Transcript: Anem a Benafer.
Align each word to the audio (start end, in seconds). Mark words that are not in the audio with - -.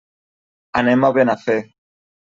Anem 0.83 1.05
a 1.05 1.13
Benafer. 1.21 1.61